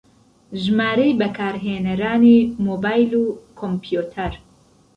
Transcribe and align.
ژمارەی 0.63 1.17
بەکارهێنەرانی 1.19 2.39
مۆبایل 2.65 3.11
و 3.21 3.25
کۆمپیوتەر 3.59 4.33